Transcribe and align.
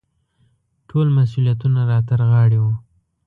ټول 0.89 1.07
مسوولیتونه 1.17 1.81
را 1.89 1.99
ترغاړې 2.09 2.59
وو. 2.61 2.73